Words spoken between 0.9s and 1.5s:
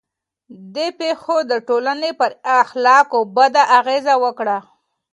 پېښو